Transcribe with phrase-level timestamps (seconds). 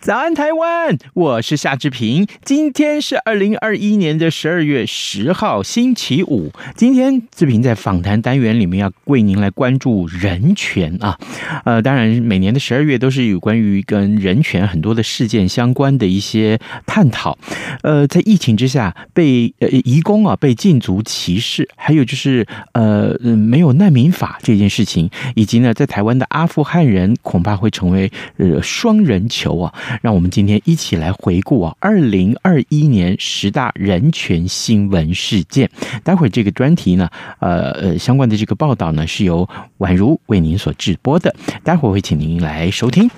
[0.00, 0.96] 早安，台湾！
[1.12, 2.26] 我是夏志平。
[2.42, 6.50] 今天是二零二一年的十二月十号，星期五。
[6.74, 11.18] 今天志平在访谈单元里面要为您来关注人权啊。
[11.66, 17.36] 呃，当然每年的十二月都是有关于跟人权很多的事件相关的一些探讨。
[17.82, 29.74] 呃，在疫情之下被呃移工啊被禁足歧视，还有就是呃没有难民法这件事情，以及呢在台湾的阿富汗人恐怕会成为呃双人球啊。
[30.02, 35.70] 让我们今天一起来回顾啊，二零二一年十大人权新闻事件。
[36.04, 41.34] 待会儿这个专题呢，呃呃，相关的这个报道呢，是由宛如为您所直播的。
[41.62, 43.10] 待会儿会请您来收听。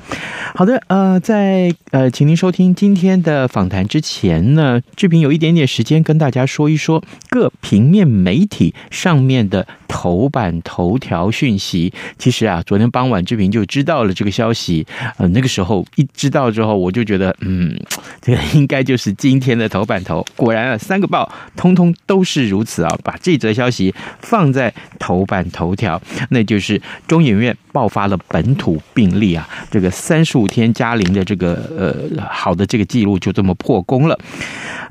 [0.55, 11.93] 好的，呃，在呃，请您收听今天的访谈之前呢，志平有一点点时间跟大家说一说各平面媒体上面的头版头条讯息。
[12.19, 14.87] 其实啊，昨天傍晚志平就知道了这个消息。
[15.19, 17.77] 呃，那个时候一知道之后，我就觉得，嗯，
[18.20, 20.24] 这个应该就是今天的头版头。
[20.36, 34.19] 果然啊，三个报通通都是如此啊，把这则消息放在头版头条，那就是中影院爆发了本土病例啊，这个三十五天加零的这个呃好的这个记录就这么破功了。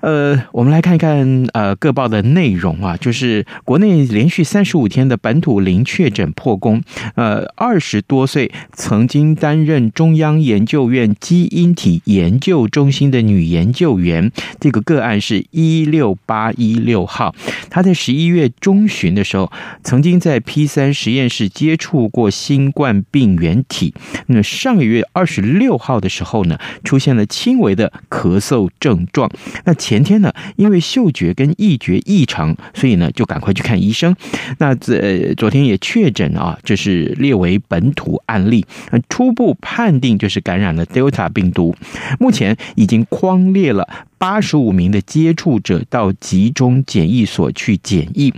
[0.01, 6.83] 呃，我们来看一看呃各报的内容啊，就是国内连续三十五天的本土零确诊破功。
[7.15, 17.33] 呃，二十多岁曾经担任中央研究院基因体研究中心的女研究员，这个个案是一六八一六号。
[17.69, 19.51] 她在十一月中旬的时候，
[19.83, 23.93] 曾经在 P 三实验室接触过新冠病原体。
[24.27, 29.29] 那上个月二十六号的时候呢，出现了轻微的咳嗽症状。
[29.65, 34.15] 那前前天呢，因为嗅觉跟味觉异常，所以呢就赶快去看医生。
[34.57, 38.65] 那这昨天也确诊啊，这是列为本土案例。
[39.09, 41.75] 初步判定就是感染了 Delta 病毒。
[42.21, 43.85] 目前已经框列了
[44.21, 48.31] 八十五名的接触者到集中检疫所去检疫。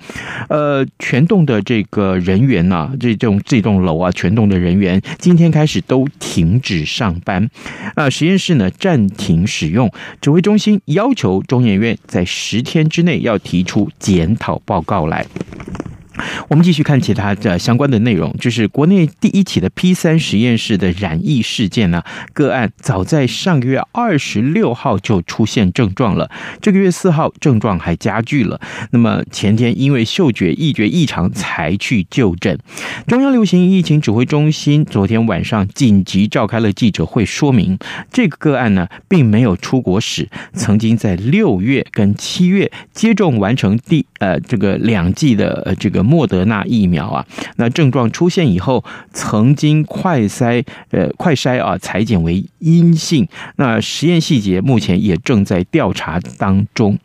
[0.48, 7.50] 呃，全栋的这个人员呐、啊，这栋这栋楼啊，全栋的人员今天开始都停止上班。
[7.96, 9.92] 啊，实验室呢暂停使用。
[10.22, 15.26] 指挥中心要求中研院在十天之内要提出检讨报告来。
[16.50, 22.03] 我们继续看其他的相关的内容，就是国内第一起的 P 三实验室的染疫事件呢，
[22.34, 26.29] 个案早在上个月二十六号就出现症状了，
[26.61, 28.61] 这个月四号症状还加剧了。
[28.91, 32.57] 那么前天因为嗅觉、味觉异常才去就诊。
[33.07, 37.78] 中央流行疫情指挥中心昨天晚上紧急召开了记者会，说明
[38.11, 46.03] 这个个案呢并没有出国史，曾经在六月跟七月接种完成第呃这个两剂的呃这个。
[46.13, 47.25] 莫德纳疫苗啊，
[47.56, 57.00] 那症状出现以后，曾经快筛呃快筛啊裁剪为阴性，那实验细节目前也正在调查当中。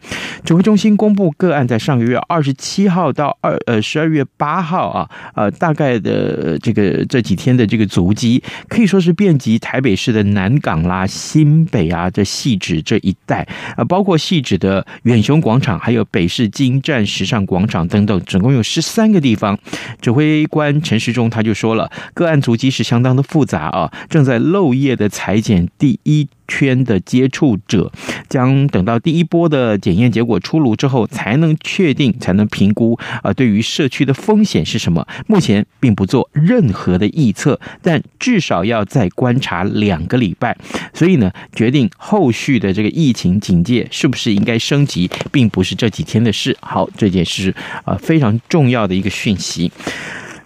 [0.44, 18.87] 指挥中心公布个案在上个月二十七号到二呃十二月八号啊，呃大概的这个这几天的这个足迹，可以说是遍及台北市的南港啦、新北啊、这汐止这一带啊，包括汐止的远雄广场，还有北市金站时尚广场等等，总共有十。
[18.88, 19.58] 三个地方，
[20.00, 27.92] 指挥官陈时中他就说了，个案足迹是相当的复杂啊，正在漏夜的裁剪第一圈的接触者，
[28.28, 35.06] 将等到第一波的检验结果出炉之后，才能确定，才能评估啊，对于社区的风险是什么？
[35.26, 40.56] 目前并不做任何的预测，但至少要再观察两个礼拜，
[40.94, 46.56] 所以呢，决定后续的这个疫情警戒是不是应该升级，并不是这几天的事。
[46.60, 47.52] 好，这件事
[47.84, 48.68] 啊非常重。
[48.68, 49.72] 要的一个讯息。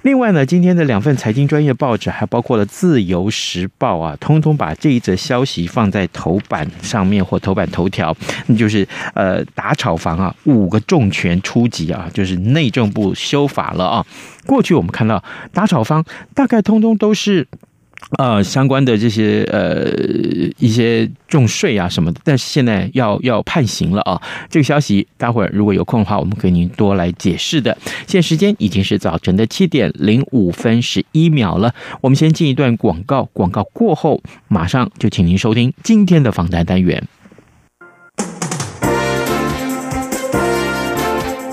[0.02, 8.16] 另外呢，今天的两份财经专业报纸还包括了《自由时报》啊，通通把这一则消息放在头版上面或头版头条，
[8.46, 14.06] 那就是呃打炒房啊，五个重拳出击啊，就是内政部修法了啊。
[14.44, 15.22] 过去我们看到
[15.52, 16.04] 打炒房
[16.34, 17.46] 大概通通都是。
[18.18, 19.90] 呃，相关的这些呃
[20.58, 24.20] 一些重税啊什么的，但是现在要要判刑了啊！
[24.50, 27.76] 这个消息，待会儿如果有空的话，我们给您多来解释的。
[28.06, 37.02] 现在时间已经是早晨的七点零五分十一秒了，我们先进一段广告，广告过后马上就请您收听今天的访谈单元。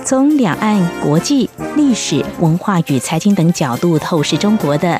[0.03, 4.99] 从两岸、国际、历史文化与财经等角度透视中国的。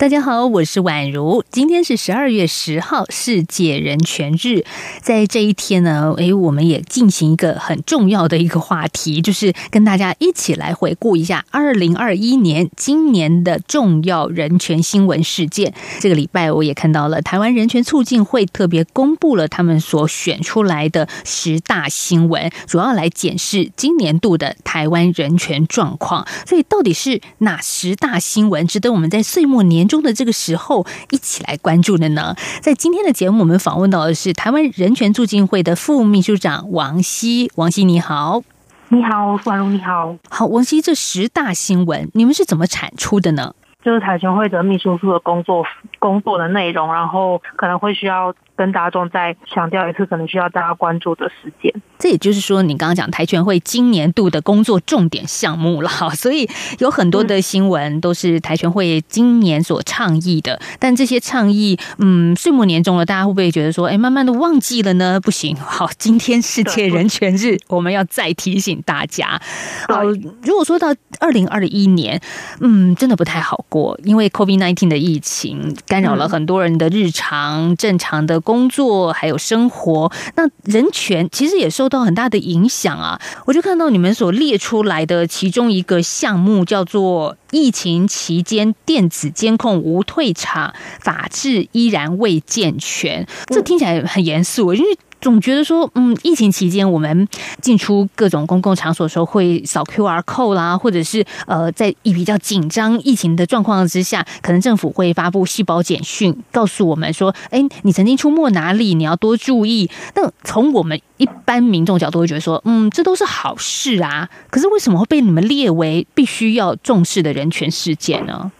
[0.00, 1.44] 大家好，我是宛如。
[1.50, 4.64] 今天是十二月十号，世界人权日。
[5.02, 15.74] 在这一天呢，诶，我们也进行一个很重要的一个话题，就是跟大家一起来回顾一下二零二一年今年的重要人权新闻事件。
[15.98, 26.26] 这个礼拜，我也看到了台湾人权促进会特别公布了他们所选出来的十大新闻，主要来检视今年度的台湾人权状况。
[26.46, 32.34] 所以，到底是哪十大新闻值得我们在岁末年中的这个时候一起来关注的呢？
[32.62, 37.50] 在今天的节目，我们访问到的是台湾人权促进会的副秘书长王希。
[37.56, 38.42] 王希，你好。
[38.88, 40.16] 你好，婉如，你好。
[40.28, 43.54] 好，王希，这十大新闻你们是怎么产出的呢？
[43.84, 45.64] 就是台权会的秘书处的工作
[45.98, 48.32] 工作的内容，然后可能会需要。
[48.56, 51.72] 跟大众再强调一次，可能需要大家关注的时间。
[51.98, 56.48] 这也就是说，你刚刚讲台全会今年度的工作重点项目了，所以
[56.78, 60.60] 有很多的新闻都是台全会今年所倡议的。
[60.78, 65.20] 但这些倡议，嗯，岁末年终了，大家会不会觉得说，哎，慢慢的忘记了呢？
[65.20, 69.40] 不行，好，今天世界人权日，我们要再提醒大家。
[69.88, 70.02] 好，
[70.42, 72.20] 如果说到二零二一年，
[72.60, 78.40] 嗯，真的不太好过，因为 COVID nineteen 的疫情干扰了很多人的日常正常的。
[78.50, 83.20] 工作还有生活，那人权其实也受到很大的影响啊！
[83.46, 93.24] 我就看到你们所列出来的其中一个项目，叫做“疫情期间电子监控无退场，法治依然未健全”。
[93.46, 94.98] 这听起来很严肃，因为。
[95.20, 97.28] 总觉得说，嗯，疫情期间我们
[97.60, 109.90] 进出各种公共场所的时候会扫 QR code 啦，或者是呃，在一比较紧张疫情的状况之下，可能政府会发布细胞简讯，告诉我们说，哎，你曾经出没哪里，你要多注意。
[110.14, 114.28] 那从我们一般民众角度会觉得说，嗯，这都是好事啊。
[114.50, 118.50] 可是为什么会被你们列为必须要重视的人权事件呢？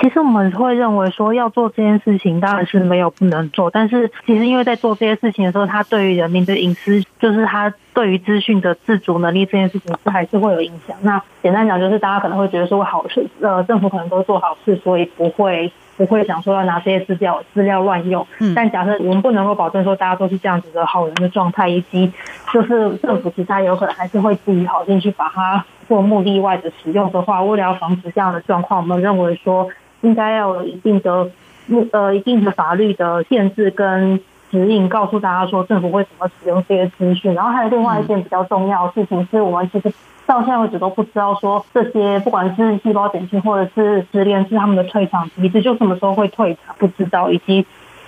[0.00, 10.96] 其实我们会认为说要做这件事情当然是没有不能做，但是其实因为在做这些事情的时候，它对于人民的隐私，就是它对于资讯的自主能力这件事情是还是会有影响。
[11.02, 18.24] 那简单讲就是大家可能会觉得说好事，呃，政府可能都做好事，所以不会不会想说要拿这些资料资料乱用。
[18.54, 22.12] 但假设我们不能够保证说大家都是这样子的好人的状态，以及
[22.52, 29.68] 就是政府其他有可能还是会基于好心去把它做目的外的使用的话，为了要防止这样的状况，我们认为说。
[30.00, 31.30] 应该要有一定的
[31.66, 37.34] 目呃一定的法律的限制跟指引，告诉大家说政府会怎么使用这些资讯。
[37.34, 39.92] 然后还有另外一件比较重要的事情，是我们其实
[40.24, 47.66] 到现在为止都不知道说这些不管是细胞简讯或者是失联是他们的退场机制，就什么时候会退场不知道，以及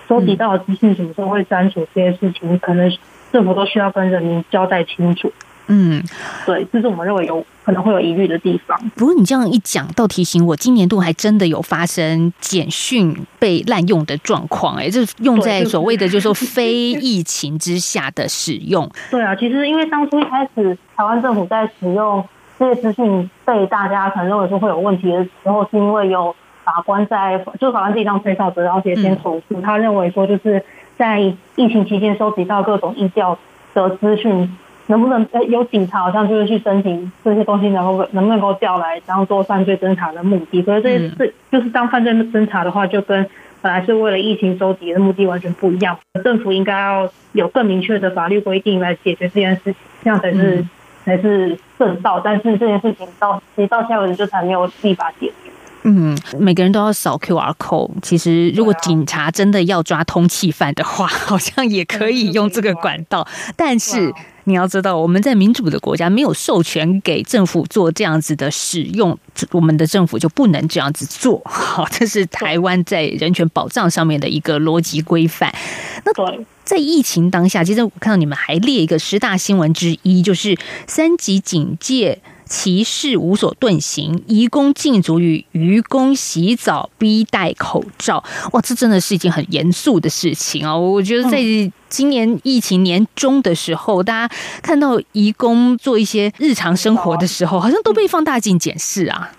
[0.09, 2.91] 收集到的资讯什么时候会删除这些事情，可能
[3.33, 5.33] 政府都需要跟人民交代清楚。
[5.67, 6.03] 嗯，
[6.47, 7.45] 对，这是我们认为有。
[7.71, 8.77] 可能会有疑虑的地方。
[8.97, 18.91] 不过你这样一讲，倒提醒我，今年度还真的有发生简讯被滥用的状况，哎，就是用在所谓的就是说非疫情之下的使用。
[19.11, 22.25] 对啊，其实因为当初一开始台湾政府在使用
[22.59, 26.35] 这些资讯，被大家可能认为说会有问题的时候，是因为有
[26.65, 30.65] 法官在，就法官自己当吹哨者，然后直接先投诉，嗯、他认为说就是
[30.99, 33.39] 在疫情期间收集到各种疫调
[33.75, 34.57] 的资讯。
[34.91, 40.61] 能不能有警察好像就是去申请这些东西，能够能不能够调来当做犯罪侦查的目的？
[40.63, 43.27] 所以这些是就是当犯罪侦查的话，就跟
[43.63, 45.97] 本来是为了疫情收集的目的完全不一样。
[46.25, 50.67] 政府应该要有更明确的法律规定来解决这件事情，这样才是
[51.05, 52.21] 才是正道。
[52.21, 55.51] 但是这件事情到其实到现在为止就才没有立法解决。
[55.83, 57.91] 嗯，每个人都要扫 QR code。
[58.03, 63.27] 其实，如果警察真的要抓通缉犯的话，好像也可以用这个管道。
[63.57, 64.13] 但是
[64.51, 69.17] 你要知道，我们在民主的国家没有授权给政府做这样子的使用，
[69.53, 71.41] 我们的政府就不能这样子做。
[71.45, 75.55] 好， 这是台湾在人权保障上面的一个逻辑规范。
[76.05, 76.13] 那
[76.65, 82.21] 在疫情当下，其实我看到你们还列一个十大新闻之一，就是三级警戒。
[82.51, 90.77] 歧视无所遁形，移工禁足与愚公洗澡逼戴口罩，哇，这真的是一件很严肃的事情啊！
[90.77, 91.39] 我觉得在
[91.89, 99.31] 今年疫情年中的时候，大家看到移工做一些日常生活的时候，好像都被放大镜检视啊。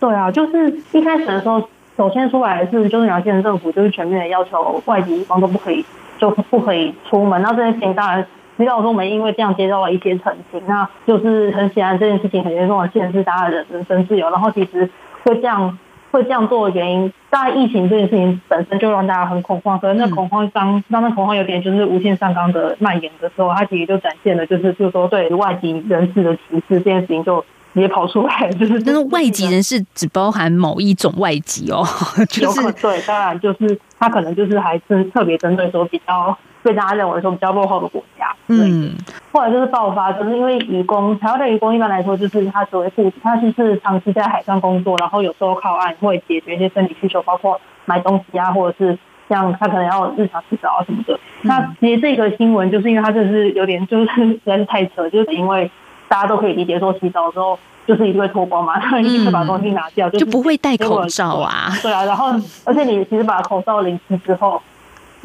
[0.00, 1.68] 对啊，就是一开始的时候，
[1.98, 5.84] 首先出来的是就是苗县政府就是全面的要求外籍移工都不可以，
[6.18, 7.42] 就不可以出门。
[7.42, 8.26] 那这些事情当然。
[8.62, 14.30] 知道说我们因为这样接到了一些澄清，那就是很显然这件事情很严重的限制大家的人身自由。
[14.30, 14.88] 然后其实
[15.24, 15.78] 会这样
[16.10, 27.44] 会这样做的原因，大概疫情这件事情本身就让大家很恐慌，可是那恐慌当当那恐慌有点就是无限上纲的蔓延的时候，它其实就展现了就是就是说对外籍人士的歧视这件事情就
[27.74, 31.84] 直接跑出来，就是但是外籍人士只包含某一种外籍哦，
[32.28, 36.36] 就是对，当然就是他可能就是还是特别针对说比较。
[36.64, 38.94] 被大家认为说比较落后的国家，嗯，
[39.30, 51.12] 后来就是爆发，就是因为渔工，台湾的渔工一般来说就是他所谓雇，他就是长期在海上工作，然后有时候靠岸会解决一些生理需求，包括买东西啊，或者是像他可能要日常洗澡啊什么的。
[51.42, 55.70] 嗯、那其实这个新闻就是因为他就是有点就是实在是太扯，就是因为
[56.08, 61.72] 大家都可以理解说洗澡的时候就是一定会脱光嘛，然 后一定会把东西拿掉，就不会戴口罩啊。
[61.82, 62.28] 对啊，然后
[62.64, 64.60] 而且你其实把口罩淋湿之后。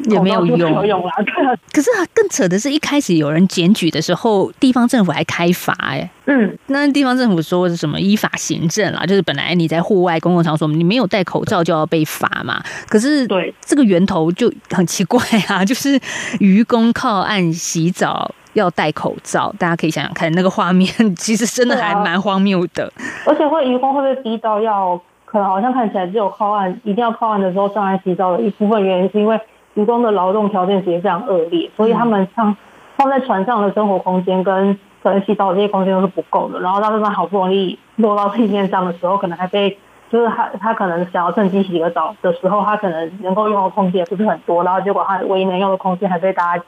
[0.08, 1.02] 也没有用，
[1.74, 6.08] 可是更扯的是，一开始有人检举的时候，地方政府还开罚哎。
[6.24, 12.62] 嗯，那地方政府说是什么依法行政啦，就是本来你在户外公共场所，你没有戴口罩就要被罚嘛。
[12.88, 16.00] 可是对这个源头就很奇怪啊， 就是
[16.38, 22.92] 愚公靠岸洗澡要戴口罩，大家可以想想看，那个画面其实真的还蛮荒谬的。
[23.26, 29.40] 而且会渔工会被逼到要，可能好像看起来只有靠岸，一定要靠岸的时候上来洗澡的一部分原因是因为。
[29.74, 32.54] 渔工的劳动条件其实非常恶劣，所以他们放
[32.96, 36.58] 放在船上的生活空间跟可能洗澡的这些空间都是不够的。
[36.58, 39.78] 然后到他们好不容易落到地面上的时候，可能还被
[40.10, 46.64] 就是他他可能想要趁机洗个澡的时候，他可能能够用的空间不是很多，然后结果他唯一能用的空间还被大家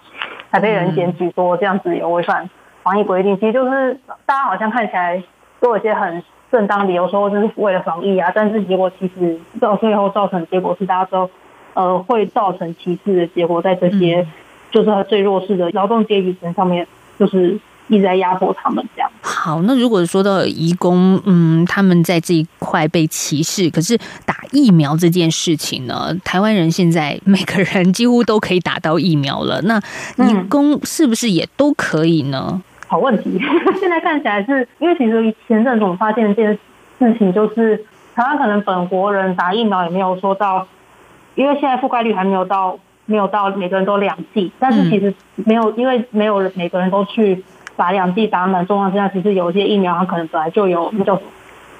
[0.52, 2.48] 还被人检举说这样子有违反
[2.84, 3.36] 防疫规定。
[3.40, 5.20] 其实就是大家好像看起来
[5.58, 11.28] 都有一些很正当理由说就是为了防疫啊，但是结果其实到最后造成结果是大家都。
[11.74, 14.26] 呃，会造成歧视的结果，在这些
[14.70, 16.86] 就是最弱势的劳动阶级身上面，
[17.18, 17.58] 就是
[17.88, 19.10] 一直在压迫他们这样。
[19.20, 29.78] 好，那如果说到移工，嗯，他们在这一块被歧视，可是打疫苗这件事情呢，台湾人现在每个人几乎都可以打到疫苗了，那
[30.18, 32.48] 移工是不是也都可以呢？
[32.52, 33.38] 嗯、好问题，
[33.80, 36.58] 现在看起来是因为其实前阵子我们发现一件
[36.98, 37.84] 事情，就是
[38.14, 40.66] 台湾可能本国人打疫苗也没有说到。
[41.34, 47.42] 因为现在覆盖率还没有到，没有到每个人都两剂，但是其实没有，因为没有每个人都去
[47.82, 48.64] 把两剂打满。
[48.64, 51.20] 状况之下，其实有一些疫苗它可能本来就有那种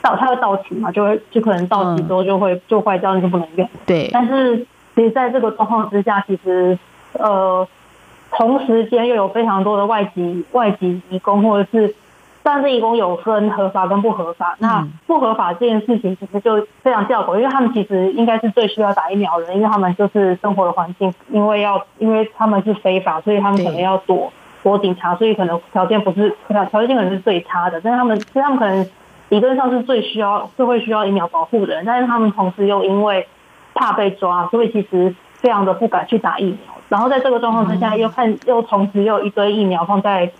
[0.02, 3.68] 到它会到期嘛，就会就可能到期之后就会就坏掉，那就不能用。
[3.86, 4.10] 对。
[4.12, 4.66] 但是
[4.96, 6.76] 其实在这个状况之下，其实
[7.12, 7.68] 呃，
[8.32, 11.94] 同时间又有非常多的外籍外籍移工或者是。
[12.44, 28.86] 但是移工有分合法跟不合法，那不合法这件事情其实就非常吊诡，因为他们其实应该是最需要打疫苗的人，因为他们就是生活的环境，因为要因为他们是非法，所以他们可能要躲躲警察，所以可能条件不是条条件可能是最差的，但是他们其实他们可能
[29.28, 33.26] 理论上是最需要社会需要疫苗保护的人，但是他们同时又因为
[33.74, 40.30] 怕被抓，所以其实非常的不敢去打疫苗，然后在这个状况之下，又看又同时又一堆疫苗放在。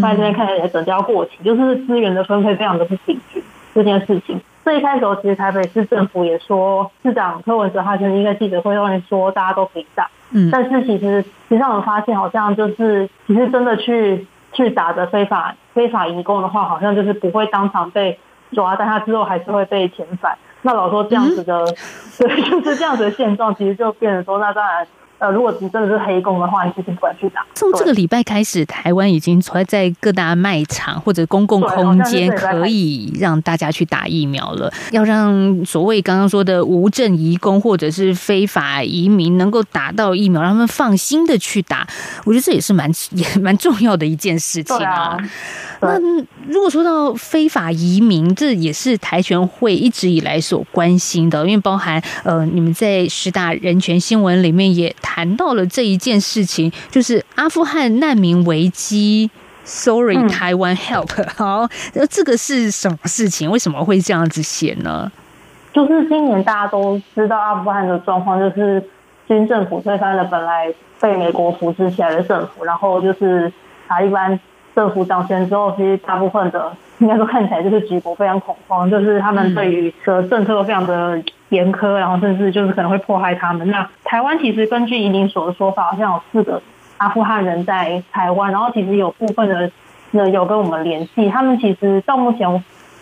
[0.00, 3.42] 在这边看起来也整要过期，就是资源的分配非常的不平均
[3.74, 4.40] 这件事情。
[4.64, 10.08] 最一开始，其实台北市政府也说，市长柯文哲他曾经在记者会上面说，大家都可以打。
[10.30, 18.18] 嗯，但是其实其实让我们发现，好像就是其实真的去去打的非法非法移工的话，好像就是不会当场被
[18.52, 20.38] 抓，但他之后还是会被遣返。
[20.62, 21.74] 那老说这样子的，嗯、
[22.18, 24.86] 对，就是这样子的现状，其实就变成说，那当然。
[25.22, 27.46] 呃，如果你真的是黑工的话，你其实不敢去打。
[27.54, 34.72] 从这个礼拜开始，台湾已经存在在各大卖场或者公共空间可以让大家去打疫苗了。
[34.90, 41.86] 要让所谓刚刚说的无证移工或者是非法移民能够打到疫苗，让他们放心的去打，
[42.24, 45.16] 我觉得这也是蛮 也蛮重要的一件事情啊。
[45.80, 45.98] 那
[46.48, 59.30] 如果说到非法移民，这也是台全会一直以来所关心的，因为包含呃，你们在十大人权新闻里面也谈到了这一件事情，就是阿富汗难民危机。
[59.62, 61.28] Sorry，台湾 Help。
[61.36, 63.50] 好，那这个是什么事情？
[63.50, 65.12] 为什么会这样子写呢？
[65.74, 68.82] 就是今年大家都知道阿富汗的状况，就是
[69.28, 73.52] 军政府推翻了本来被美国扶持起来的政府，然后就是
[73.86, 74.40] 塔利班。
[74.74, 83.68] 政府掌权之后，其实大部分的应该说看起来就是局国非常恐慌，就是他们对于的政策都非常的严苛，然后甚至就是可能会迫害他们。
[83.70, 86.62] 那台湾其实根据移民所的说法，好像有四个
[86.98, 89.68] 阿富汗人在台湾，然后其实有部分的
[90.12, 91.28] 人有跟我们联系。
[91.28, 92.48] 他们其实到目前，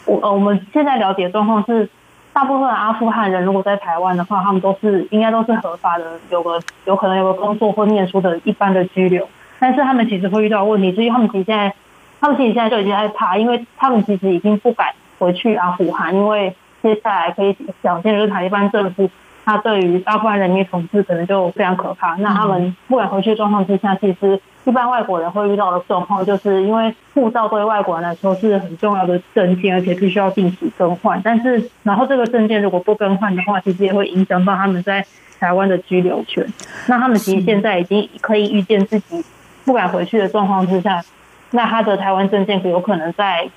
[0.06, 1.86] 我呃我们现在了解的状况是，
[2.32, 9.28] 大部分阿富汗人如果在台湾的话，他们都是应该都是合法的，有个有可能有个工作或念书的一般的居留。
[9.58, 11.74] 但是他们其实会遇到问题，所以他们其实现在，
[12.20, 19.10] 他们其实现在就已经在怕，因为他们其实已经不敢回去阿富汗，因为接下来可以想见，就是塔利班政府
[19.44, 22.14] 他对于阿富汗人民统治可能就非常可怕。
[22.16, 31.20] 那他们不敢回去的状况之下，其实一般外国人会遇到的状况，就是因为护照对外国人来说是很重要的证件，而且必须要定期更换。
[31.24, 35.04] 但是，然后这个证件如果不更换的话，其实也会影响到他们在
[35.38, 36.46] 台湾的居留权。
[36.86, 39.24] 那他们其实现在已经可以预见自己。
[39.62, 41.04] 不敢回去的状况之下，
[41.52, 43.48] 那他的台湾证件有可能在，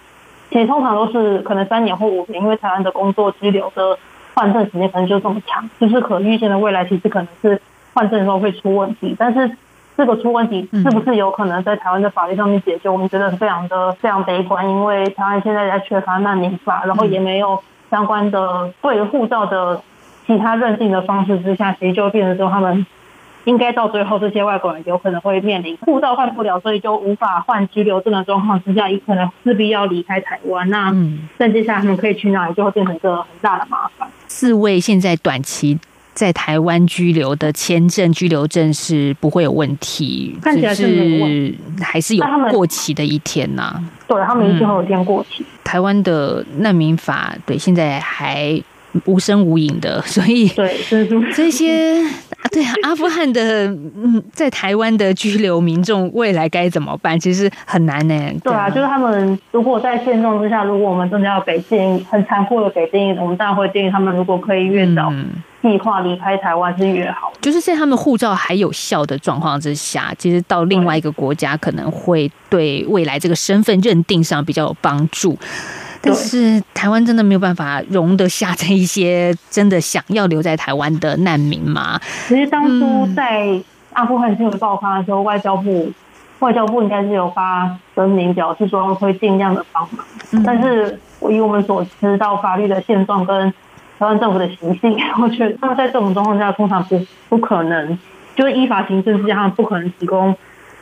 [0.49, 3.97] 其实通常都是可能三年或五年，因为台湾的工作居留的
[4.33, 7.61] 换证时间可能就这么长，就是可预见的未来其实可能是
[7.93, 9.57] 换证的时候会出问题，但是
[9.95, 12.89] 这个出问题是不是有可能在台湾的法律上面解决？
[12.89, 19.81] 我们觉得是非常的非常悲观，因为台湾现在在缺乏难民法，然后也没有相关的对护照的
[20.25, 22.85] 其他认定的方式之下，其实就变成说他们。
[23.45, 30.69] 应该到最后，这些外国人有可能会面临护照换不了，所以就无法换居留证的状况之下，也可能势必要离开台湾。
[30.69, 30.95] 那
[31.37, 34.07] 那接下来他们可以去哪里，就会变成一个很大的麻烦。
[34.27, 35.77] 四位现在短期
[36.13, 43.83] 在台湾居留的签证、居留证是不会有问题，看起来是还是有过期的一天呐、啊？
[44.07, 45.43] 对，他们一定会有一天过期。
[45.63, 48.61] 台湾的难民法对现在还
[49.05, 50.77] 无声无影的，所以对
[51.33, 52.01] 这些。
[52.51, 57.19] 对啊，阿富汗的嗯，在台湾的居留民众未来该怎么办？
[57.19, 58.13] 其实很难呢。
[58.43, 65.11] 对啊，就是他们如果在现状之下，如果我们真的要给建议，很残酷的给建议，我们当然会建议他们，如果可以越早
[65.61, 67.31] 计划离开台湾是越好。
[67.41, 75.37] 就是在他们护照还有效的状况之下，其实到另外一个国家可能会对未来这个身份认定上比较有帮助。
[76.05, 81.97] 但是台湾真的没有办法容得下这一些真的想要留在台湾的难民吗？
[82.27, 83.57] 其实当初在
[83.93, 85.89] 阿富汗新闻爆发的时候，外交部
[86.39, 90.05] 外交部应该是有发声明表示说会尽量的帮忙。
[90.45, 93.49] 但是我以我们所知道法律的现状跟
[93.97, 97.97] 台湾政府的习性， 我觉得他们在这种状况下通常不不可能，
[98.35, 100.35] 就是依法行政之下，他们不可能提供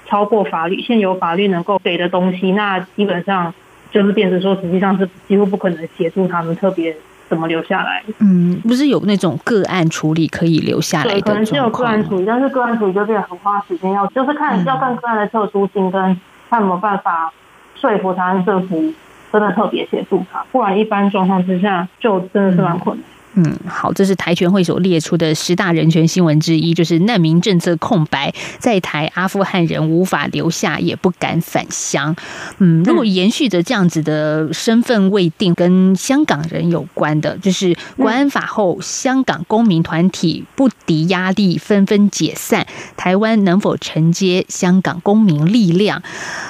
[0.08, 2.54] 超过法律现有法律能够给的东西。
[2.54, 3.54] 那基本上。
[3.92, 6.96] 就是变成说，实际上是几乎不可能协助他们特别
[7.30, 8.04] 怎么留下来。
[8.20, 17.32] 嗯，不是有那种个案处理可以留下来的，可能是有个案处理，但是个案处理就变得很花时间，要就是看要看个案的特殊性，跟看有没有办法
[17.76, 18.94] 说服台湾政府
[19.32, 23.06] 真的特别协助他，不然一般状况之下就真的是蛮困难。
[23.06, 32.16] 嗯，嗯好，这是台权会所列出的十大人权新闻之一，就是难民政策空白，在台阿富汗人无法留下，也不敢返乡。
[32.58, 42.68] 嗯，如果延续着这样子的身份未定，跟香港人有关的，就是国安法后，香港公民团体不敌压力，纷纷解散，
[42.98, 46.04] 台湾能否承接香港公民力量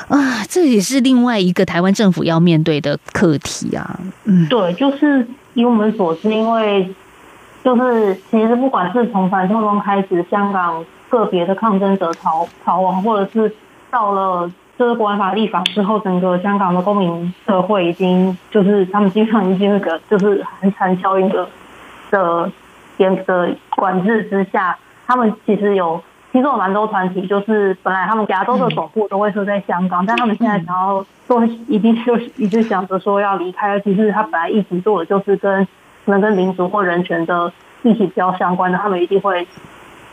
[0.08, 0.44] 啊？
[0.50, 4.00] 这也是另外一个台湾政府要面对的课题啊。
[4.24, 5.28] 嗯，对，就是。
[5.54, 6.94] 以我们所知，因为
[7.64, 13.54] 就是其实不管是从反送中开始，香港个别的抗争者逃逃亡，或者是
[13.90, 21.48] 到了就是国安法立法之后，整个香港的公民社会已经就是他们经常已经那个就是寒蝉效应的
[22.10, 22.52] 的
[22.98, 35.67] 严的管制之下，他们其实有其实有蛮多团体，就是本来他们亚洲的总部都会设在香港，但他们现在想要说一定就是一直想着说要离开，其实他本来一直做的就是跟
[36.06, 37.52] 可能跟民族或人权的
[37.84, 39.48] 议题比较相关的，他们一定会。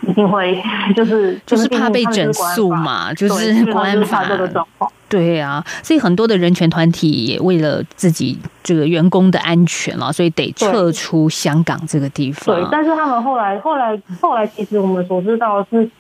[0.03, 0.63] 一定会，
[0.95, 4.89] 就 是就是怕被整肃嘛，就是国安法这个状况。
[5.09, 12.55] 对啊，所以很多的人权团体也为了自己这个员工的安全了，所以得撤出香港这个地方。
[12.55, 15.91] 对，但是他们后来，后来，后来，其实我们所知道的是。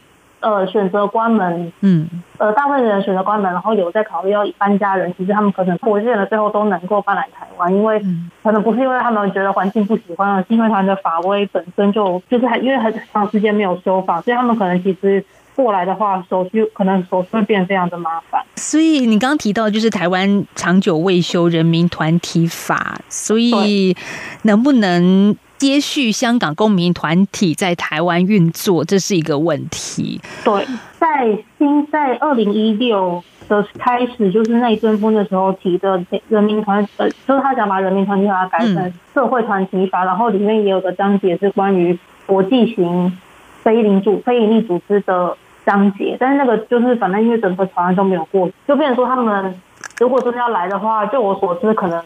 [0.40, 8.00] 呃，选择关门，嗯，呃，大部分人选择关门，然后有在考虑要搬家人，其实他们可能我见了最后都能够搬来台湾，因为
[8.42, 15.24] 可能不是因为他们觉得环境不喜欢，而是因为他们的法规本身就就是还因为很长时间没有修法，所以他们可能其实
[15.56, 18.40] 过来的话，手续可能手续会变得非常的麻烦。
[18.54, 23.96] 所以你刚刚提到就是台湾长久未修人民团体法，所以
[24.42, 25.36] 能不能？
[25.58, 30.20] 接续香港公民团体在台湾运作，这是一个问题。
[30.44, 30.64] 对，
[30.98, 43.18] 在新在二零一六的开始，就是内政风的时候提的人民团，呃，就是他想把人民团体法改成社会团体法，然后里面也有个章节是关于国际型
[43.64, 49.60] 非领主非营利组织的章节，但是那个就是反正因为整个草案都没有过，就变成说他们
[49.98, 52.00] 如果真的要来的话，就我所知，可能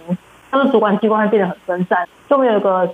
[0.50, 2.88] 他们主管机关会变得很分散，就没有一个。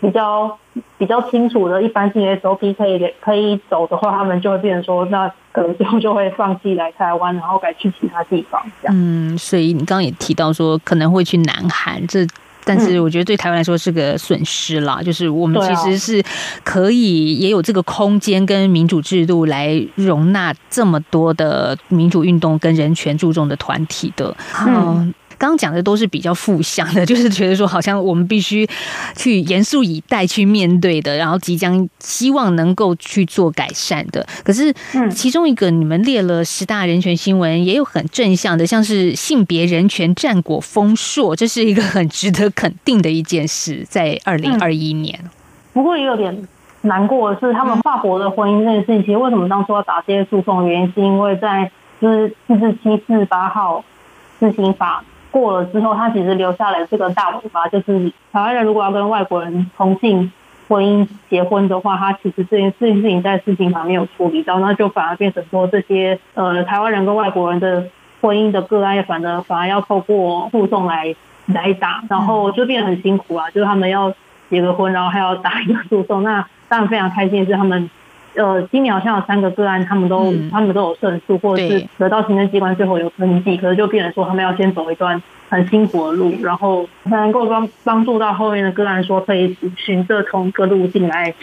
[0.00, 0.58] 比较
[0.98, 8.94] 比较清楚的一般性 SOP 可以可以走的话，他们就会变成说，那可能最后就会放弃来台湾，然后改去其他地方这样。
[8.94, 12.26] 嗯，所以你刚刚也提到说可能会去南韩，这
[12.64, 14.98] 但是我觉得对台湾来说是个损失啦。
[15.00, 16.22] 嗯、就是我们其实是
[16.64, 24.36] 可以也有这个空间跟民主制度来容纳这么多的民主运动跟人权注重的团体的。
[24.66, 25.14] 嗯。
[25.36, 28.66] 嗯刚刚讲的都是比较负向的， 就是觉得说好像我们必须
[29.14, 34.26] 去严肃以待去面对的，然后即将希望能够去做改善的。
[34.42, 34.74] 可是，
[35.10, 43.84] 其中一个你们列了十大人权新闻，也有很正向的，像是性别人权战果丰硕，这是一个很值得肯定的一件事。
[43.88, 45.30] 在二零二一年，嗯，
[45.74, 46.48] 不过也有点
[46.80, 50.66] 难过的是，他们跨国的婚姻这件事情，其实为什么当初要打这些诉讼？
[50.66, 51.70] 原因是因为在
[52.00, 53.84] 就是四四七四八号
[54.40, 55.04] 施行法。
[55.36, 60.32] 过了之后，他其实留下来这个大尾巴，就是台湾人如果要跟外国人同性
[60.66, 67.84] 婚姻结婚的话，他其实这件这件事情在事情上没有处理到，那就反而变成说这些呃台湾人跟外国人的
[68.22, 74.14] 婚姻的个案，反而反而要透过诉讼来来打，然后就变得很辛苦啊，就是他们要
[74.48, 76.22] 结个婚，然后还要打一个诉讼。
[76.22, 77.90] 那当然非常开心的是他们。
[78.36, 91.34] 呃，今年好像有三个个案，他们都、嗯、他们都有胜诉，或者是得到行政机关最后有登记，可是就变成说他们要先走一段很辛苦的路，然后才能够帮帮助到后面的个案，说可以循着同一个路径来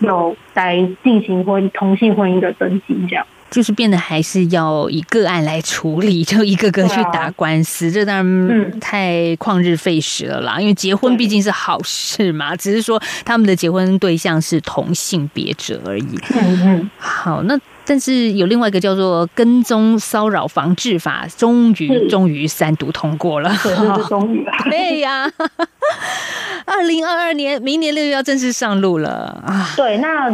[0.00, 3.26] 有来进行婚同性婚姻的登记，这样。
[3.52, 10.58] 就是变得还是要以个案来处理，就一个个去打官司，啊、这当然太旷日费时了啦。
[10.58, 16.18] 因为结婚毕竟是好事嘛， 只是说他们的结婚对象是同性别者而已。
[16.34, 16.90] 嗯嗯。
[16.96, 23.54] 好，那但是有另外一个叫做《跟踪骚扰防治法》，终于终于三读通过了。
[23.62, 23.74] 对，
[24.08, 24.44] 终于。
[24.70, 25.30] 对呀。
[26.64, 29.68] 二零二二年，明年六月要正式上路了啊。
[29.76, 30.30] 对，那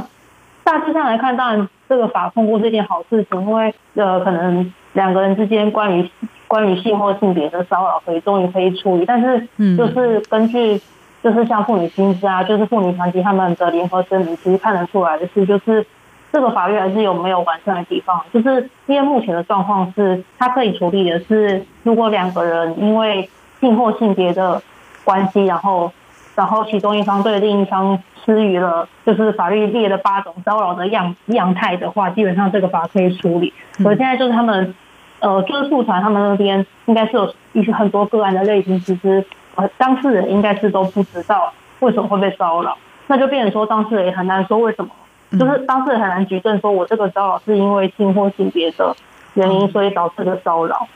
[0.63, 1.69] 大致上来看，当然。
[1.88, 6.11] 这个法通过是一件好事情，因为呃，可能两个人之间关于
[6.46, 10.81] 关于性或性别的骚扰可以终于可以处理，但是就是根据
[11.22, 15.85] 就是像妇女薪资啊，就是妇女团体他们的联合声明，其实看得出来的是，就是
[16.33, 23.29] 这个法律还是有没有完善的地方，就是因为目前的状况是，它可以处理的是，如果两个人因为
[23.61, 24.62] 性或性别的
[25.05, 25.92] 关系，然后
[26.38, 27.98] 然后其中一方对另一方。
[28.24, 33.55] 施予了就是法律列的八种骚扰的样样态的话，基本上这个法可以处理。
[33.79, 34.74] 所以现在就是他们，
[35.20, 39.24] 呃，就是诉传他们那边应该是有一些很多个案的类型，其实
[39.55, 44.90] 呃当事人应该是都不知道为什么会被骚扰，那就变成说当事人也很难说为什么，
[45.38, 48.94] 就是当事人很难举证说我这个骚扰是因为性或性别的
[49.33, 50.87] 原因所以导致的骚扰，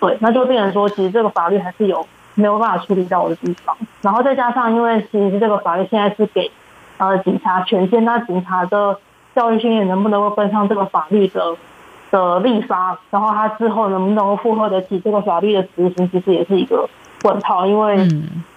[0.00, 6.50] 对，那就变成说其实这个法律还是有没有办法处理到的地方，然后再加上因为其实这个法律现在是给。
[6.96, 8.96] 呃，警察权限，那警察的
[9.34, 11.56] 教育训练能不能够跟上这个法律的
[12.12, 12.96] 的立法？
[13.10, 16.88] 然后他之后能不能够负荷得起这个法律的执行，其实也是一个
[17.24, 17.66] 问号。
[17.66, 17.96] 因为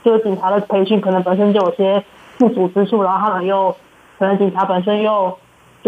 [0.04, 2.04] 就是警察的培训可能本身就有些
[2.38, 3.76] 不足之处，然后他们又
[4.20, 5.36] 可能警察本身又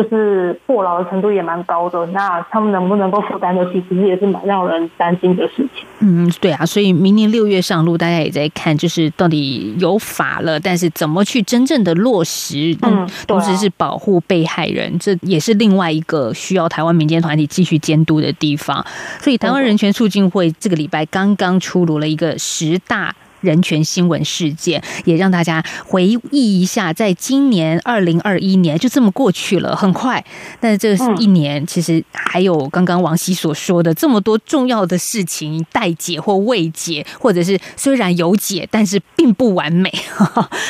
[0.01, 2.05] 就是过劳的程度也蛮高的。
[2.07, 5.85] 那他们能不能够负担得起，其实也是蛮让人担心的事情。
[5.99, 12.73] 嗯，对啊，所以明年六月上路，大家也在看，就是到底有法了，但是怎么去真正的落实？
[12.83, 18.85] 嗯，同时是保护被害人，这也是另外一个需要台湾民间团体继续监督的地方。
[19.19, 23.13] 所以，台湾人权促进会这个礼拜刚刚出炉了一个十大。
[23.41, 30.23] 人权新闻事件，也让大家回忆一下，在今年二零二一年就这么过去了，很快。
[30.59, 39.91] 但是这是一年，其实还有刚刚王希所说的这么多重要的事情待解或未解，或者是虽然有解，但是并不完美。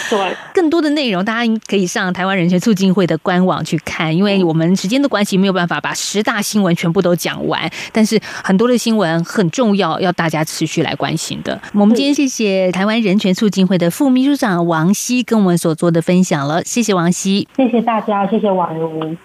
[0.10, 11.60] 对， 更多的内容大家可以上台湾人权促进会的官网去看，因为我们时间的关系没有办法把十大新闻全部都讲完，但是很多的新闻很重要，要大家持续来关心的。
[11.74, 12.59] 我们今天谢谢。
[12.72, 19.16] 台湾人权促进会的副秘书长王希跟我们所做的分享了，谢谢王希，谢谢大家，谢谢婉如。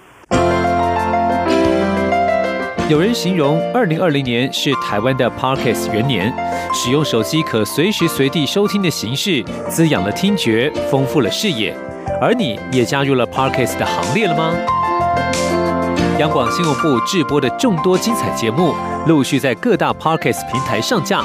[2.90, 6.32] 有人形容二零二零年是台湾的 Podcast 元年，
[6.74, 11.74] 使用手机可随时随地收听的形式，滋养了听觉，丰富了视野。
[12.20, 14.54] 而你也加入了 Podcast 的行列了吗？
[16.18, 18.74] 央广新闻部制播的众多精彩节目，
[19.06, 21.24] 陆续在各大 Podcast 平台上架。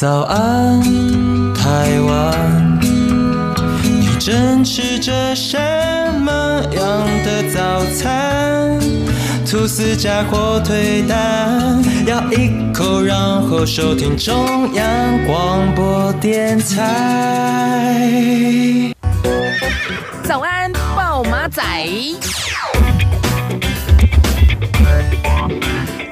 [0.00, 0.80] 早安，
[1.52, 2.80] 台湾，
[3.82, 5.58] 你正吃着什
[6.22, 8.80] 么样的早餐？
[9.44, 14.86] 吐司加火腿蛋，咬一口，然后收听中央
[15.26, 18.00] 广播电台。
[20.22, 21.62] 早安，报马仔。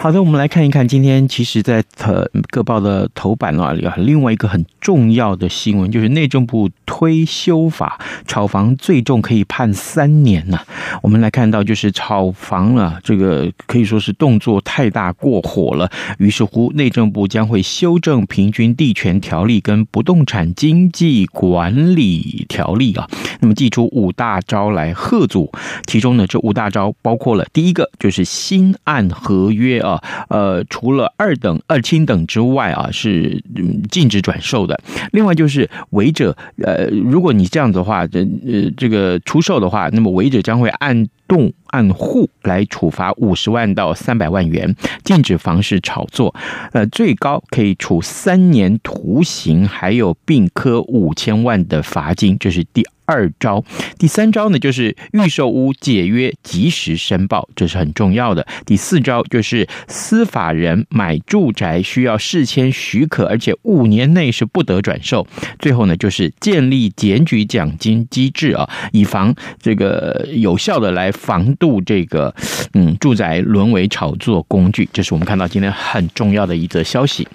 [0.01, 10.59] 好的，我们来看一看今天，其实，在呃各报的头版啊，另外一个很重要的新闻，就是内政部推修法，炒房最重可以判三年呐。
[11.03, 15.91] 我们来看到，就是炒房啊，这个可以说是动作太大过火了。
[16.19, 23.07] 于是乎，内政部将会修正平均地权条例跟不动产经纪管理条例啊。
[23.41, 25.53] 那么，祭出五大招来吓阻，
[25.87, 33.43] 其中呢，这五大招包括了第一个就是新案合约啊，呃，除了二等、二等之外啊，是
[33.91, 34.79] 禁止转售的。
[35.13, 46.35] 另外就是违者，呃，如果你这样子的话，这呃这个出售的话，那么违者将会按动按户来处罚五十万到三百万元，禁止房市炒作，
[46.73, 53.63] 呃，最高可以处三年徒刑，还有并科五千万的罚金，这是第二招。
[53.99, 58.47] 第三招呢，就是预售屋解约及时申报，这是很重要的。
[58.65, 65.27] 第四招就是司法人买住宅需要事先许可，而且五年内是不得转售。
[65.59, 71.13] 最后呢，就是建立检举奖金机制啊，以防这个有效的来。
[71.19, 72.35] 防度这个，
[72.75, 77.27] 嗯，住宅沦为炒作工具，这是我们看到今天很重要的一则消息。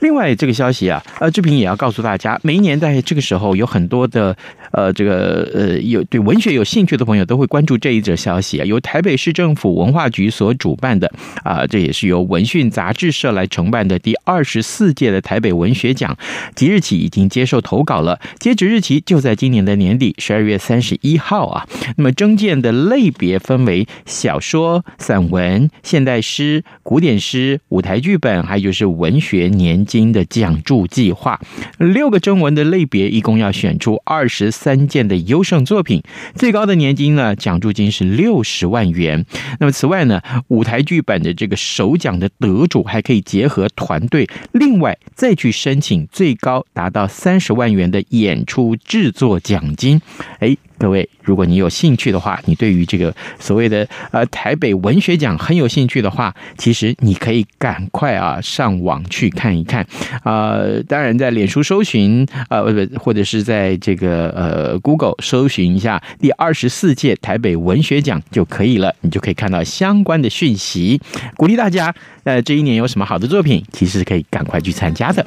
[0.00, 4.36] 另外，这个消息啊，呃，志平也要告诉大家，每一年在这个时候，有很多的
[4.72, 8.64] 呃，这个呃，有对文学有兴趣的朋友都会关注这一则消息啊。
[8.64, 11.10] 由台北市政府文化局所主办的
[11.44, 16.16] 啊，这也是由文讯杂志社来承办的第二十四届的台北文学奖，
[16.54, 21.66] 即日起已经接受投稿了，截止日期就在今年的年底十二月三十一号啊。
[21.96, 31.40] 那么征件的类别分为小说、散文、现代诗、古典诗、舞台剧本，还有就是文学年金的奖助计划，
[31.78, 36.00] 六个征文的类别，一共要选出二十三件的优胜作品，
[36.36, 39.26] 最高的年金呢，奖助金是六十万元。
[39.58, 50.00] 那么此外呢，舞台剧本的这个首奖的得主还可以结合团队，另外再去申请最高达到三十万元的演出制作奖金。
[50.38, 50.56] 哎。
[50.80, 59.86] 各位，如果你有兴趣的话，你对于这个所谓的呃台北文学奖很有兴趣的话，其实你可以赶快啊上网去看一看、
[60.24, 60.82] 呃。
[60.84, 70.98] 当然，在脸书搜寻呃不或者是在这个呃 Google 搜寻一下第二十四届台北文学奖就可以了，你就可以看到相关的讯息。
[71.36, 75.26] 鼓励大家，呃，这一年有什么好的作品，其实可以赶快去参加的。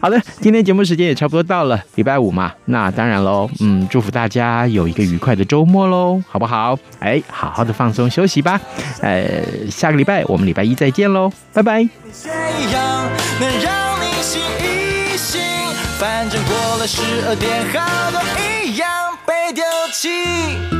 [0.00, 6.78] 好的，今天节目时间也差不多到了，礼拜五嘛，那当然喽，嗯，祝福大家有一个愉快的周末喽，好不好？
[6.98, 8.60] 哎，好好的放松休息吧，
[9.00, 11.88] 呃，下个礼拜我们礼拜一再见喽，拜拜。
[15.98, 18.20] 反正过了十二点，好多
[18.64, 18.88] 一样
[19.26, 20.79] 被丢弃。